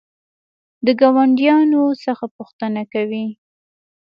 د 0.85 0.87
ګاونډیانو 1.01 1.83
څخه 2.05 2.25
پوښتنه 2.35 2.81
کوئ؟ 2.93 3.25